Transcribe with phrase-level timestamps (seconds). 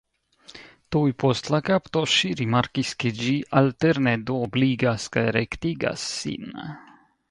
[0.95, 6.55] Tuj post la kapto ŝi rimarkis ke ĝi alterne duobligas kaj rektigas sin.